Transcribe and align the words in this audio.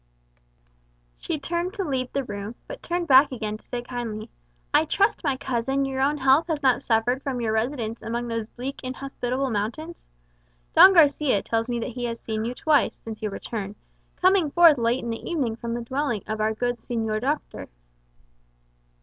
She 1.19 1.37
turned 1.39 1.75
to 1.75 1.83
leave 1.83 2.11
the 2.11 2.23
room, 2.23 2.55
but 2.67 2.81
turned 2.81 3.07
back 3.07 3.31
again 3.31 3.57
to 3.57 3.65
say 3.65 3.83
kindly, 3.83 4.31
"I 4.73 4.83
trust, 4.85 5.23
my 5.23 5.37
cousin, 5.37 5.85
your 5.85 6.01
own 6.01 6.17
health 6.17 6.47
has 6.47 6.63
not 6.63 6.81
suffered 6.81 7.21
from 7.21 7.39
your 7.39 7.53
residence 7.53 8.01
among 8.01 8.27
those 8.27 8.47
bleak 8.47 8.79
inhospitable 8.83 9.51
mountains? 9.51 10.07
Don 10.73 10.95
Garçia 10.95 11.43
tells 11.43 11.69
me 11.69 11.87
he 11.91 12.05
has 12.05 12.19
seen 12.19 12.45
you 12.45 12.55
twice, 12.55 12.95
since 13.03 13.21
your 13.21 13.29
return, 13.29 13.75
coming 14.15 14.49
forth 14.49 14.79
late 14.79 15.03
in 15.03 15.11
the 15.11 15.21
evening 15.29 15.55
from 15.55 15.75
the 15.75 15.83
dwelling 15.83 16.23
of 16.25 16.41
our 16.41 16.55
good 16.55 16.79
Señor 16.79 17.21
Doctor." 17.21 17.69